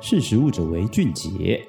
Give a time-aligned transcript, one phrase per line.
[0.00, 1.66] 识时务者为俊杰。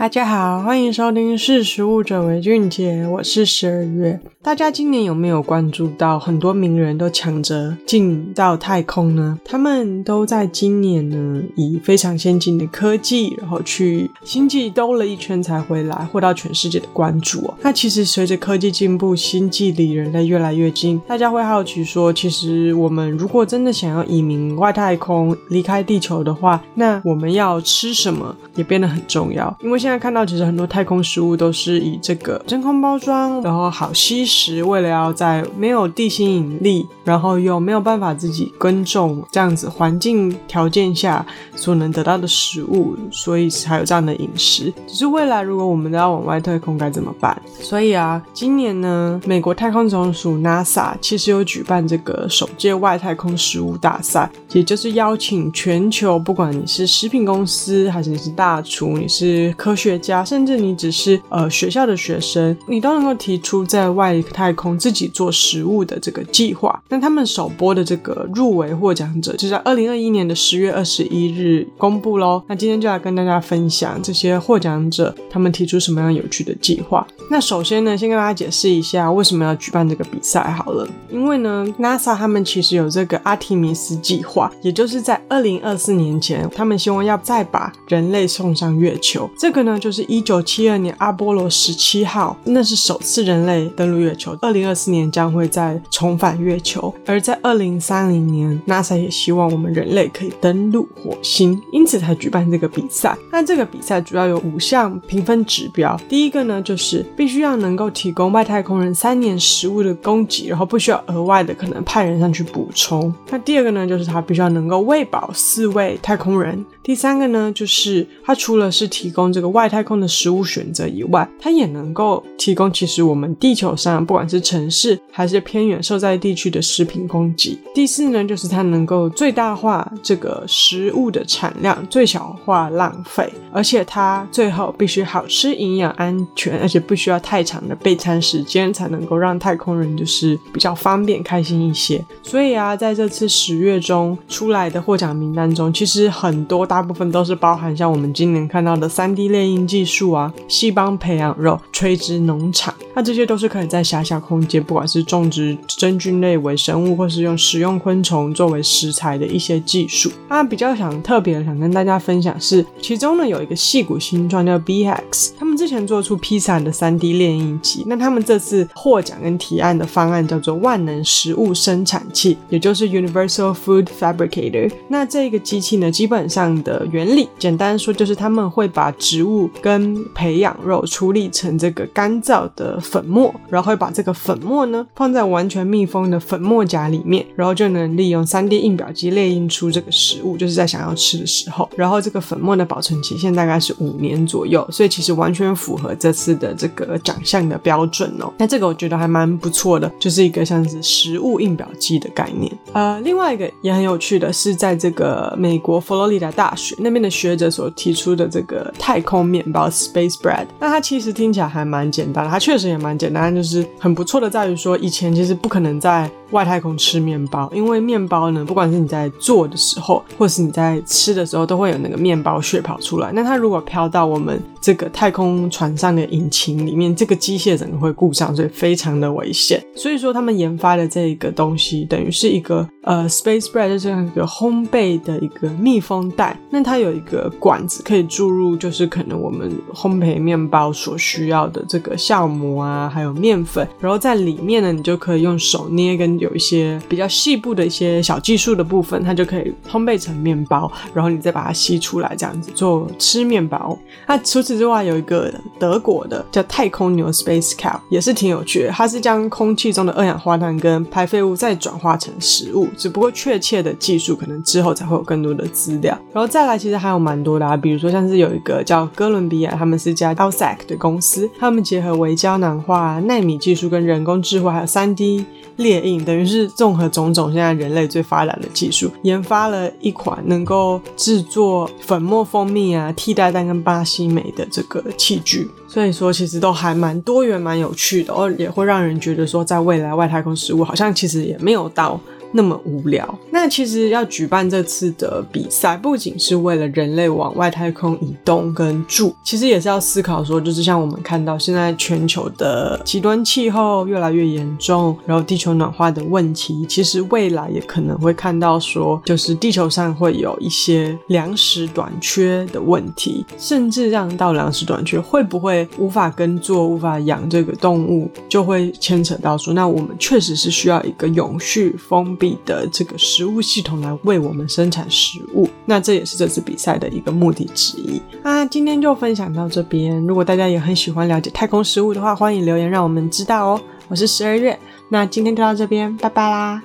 [0.00, 4.18] 大家好，欢迎收听《识食物者为俊杰》，我是十二月。
[4.42, 9.38] 大家今年有没有关注到很多名人都抢着进到太空呢？
[9.44, 17.54] 他们都在今年呢，以非常先进的科技，然后去星际兜了一圈才回来，获到全世界的关注哦。
[17.60, 34.24] 那其实随着科技进步，星际离人类越来越近，大家会好奇说，其实我们如果真的想要移民外太空，离开地球的话，那我们要吃什么也变得很重要，因为现现在看到其实很多太空食物都是以这个真空包装，然后好吸。
[34.24, 41.26] 食为了要在没有地心引力，然后又没有办法自己耕种这样子环境条件下
[41.56, 44.72] 所能得到的食物，所以才有这样的饮食。
[44.86, 47.36] 只是未来如果我们都要往外太空该怎么办？
[47.60, 64.10] 所以啊，今年呢，美国太空总署 NASA 其实有举办这个首届外太空食物大赛，也就是邀请全球不管你是食品公司，还是你是大厨，你是科学家，甚至你只是呃学校的学生，你都能够提出在外。
[64.34, 72.42] 太空自己做食物的这个计划，那他们首播的这个入围获奖者就在二零二一年的十月二十一日公布喽。
[72.48, 77.06] 那今天就来跟大家分享这些获奖者他们提出什么样有趣的计划。
[77.30, 80.88] 那首先呢，先跟大家解释一下为什么要举办这个比赛好了。
[81.08, 89.30] 因为呢，NASA 他们其实有这个阿提米斯计划，也就是在二零二四年前，他们希望要再把人类送上月球。
[89.38, 94.10] 这个呢，那就是一九七二年阿波罗十七号，那是首次人类登陆月。
[94.20, 103.16] 球，二零二四年将会再重返月球，而在二零三零年，NASA 也希望我们人类可以登陆火星，因此才举办这个比赛。
[103.30, 113.14] 那这个比赛主要有五项评分指标，第一个呢，就是必须要能够提供外太空人三年食物的供给，然后不需要额外的可能派人上去补充。
[113.30, 116.62] 那第二个呢，就是他必须要能够喂饱四位太空人。
[116.82, 127.58] 第三个呢，就是它除了是提供这个外太空的食物选择以外，它也能够提供其实我们地球上不管是城市还是偏远受灾地区的食品供给。
[127.74, 142.02] 第四呢，就是它能够最大化这个食物的产量，最小化浪费，而且它最后必须好吃、营养、安全，而且不需要太长的备餐时间，才能够让太空人就是比较方便、开心一些。
[142.22, 146.70] 所以啊，在这次十月中出来的获奖名单中，其实很多。
[146.70, 160.10] 大部分都是包含像我们今年看到的 3D 类列印技术啊、细胞培养肉、垂直农场，那这些都是可以在狭小空间，不管是种植真菌类微生物，或是用食用昆虫作为食材的一些技术。
[160.28, 174.70] 那比较想特别想跟大家分享是，其中呢有一个矽谷新创叫 BX，他们之前做出披萨的 3D 炼印机，那他们这次获奖跟提案的方案叫做万能食物生产器，也就是 Universal Food Fabricator。
[174.88, 191.68] 那这个机器呢，基本上的原理，简单说就是他们会把植物物跟培养肉处理成这个干燥的粉末，然后会把这个粉末呢放在完全密封的粉末夹里面，然后就能利用 3D 印表机列印出这个食物，就是在想要吃的时候。
[191.76, 198.32] 然后这个粉末的保存期限大概是五年左右，所以其实完全符合这次的这个奖项的标准哦。
[198.38, 202.50] 那这个我觉得还蛮不错的，就是一个像是食物印表机的概念。
[202.72, 206.30] 呃，另外一个也很有趣的是，在这个美国佛罗里达。
[206.30, 223.10] 大学那边的学者所提出的这个太空面包 （Space Bread），那它其实听起来还蛮简单的，它确实也蛮简单，就是很不错的，在于说以前其实不可能在外太空吃面包，因为面包呢，不管是你在做的时候，或是你在吃的时候，都会有那个面包屑跑出来。
[223.12, 229.62] 那它如果飘到我们这个太空船上的引擎里面，这个机械整个会故障，所以非常的危险。
[229.74, 236.38] 所以说他们研发的这个东西，等于是一个呃 Space Bread 这样一个烘焙的一个密封袋。
[236.50, 253.78] 那它有一个管子可以注入，就是可能我们烘焙面包所需要的这个酵母啊，还有面粉，然后在里面呢，你就可以用手捏，跟有一些比较细部的一些小技术的部分，它就可以烘焙成面包，然后你再把它吸出来，这样子做吃面包。
[254.06, 266.30] 那除此之外，有一个德国的叫太空牛 Space Cow，也是挺有趣的，它是将空气中的二氧化碳跟排废物再转化成食物，只不过确切的技术可能之后才会有更多的资料，然后。
[266.30, 275.24] 再来，其实还有蛮多的啊，比如说像是有一个叫哥伦比亚，他们是家 Alsac 的公司，他们结合微胶囊化、纳米技术跟人工智慧，还有 3D
[275.56, 285.48] 列印，等于是综合种种现在人类最发达的技术，研发了一款能够制作粉末蜂蜜啊、替代蛋跟巴西莓的这个器具。
[285.68, 292.00] 所以说，其实都还蛮多元、蛮有趣的，哦，也会让人觉得说，在未来外太空食物好像其实也没有到。
[292.32, 293.18] 那么无聊。
[293.30, 325.48] 那其实要举办这次的比赛，不仅是为了人类往外太空移动跟住，其实也是要思考说，就是像我们看到现在全球的极端气候越来越严重，然后地球暖化的问题，其实未来也可能会看到说，就是地球上会有一些粮食短缺的问题，甚至让到粮食短缺会不会无法耕作、无法养这个动物，就会牵扯到说，那我们确实是需要一个永续封闭的这个食物系统来为我们生产食物。
[325.64, 328.00] 那这也是这次比赛的一个目的之一。
[328.22, 333.60] 那今天就分享到这边，如果大家也很喜欢了解太空食物的话，欢迎留言让我们知道哦。
[333.88, 334.56] 我是十二月，
[334.90, 336.62] 那今天就到这边，拜拜啦。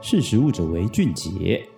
[0.00, 1.68] 识食物者为俊杰。